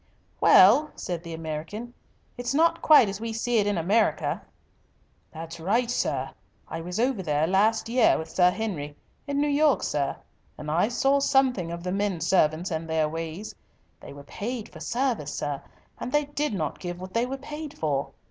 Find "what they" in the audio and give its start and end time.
16.99-17.27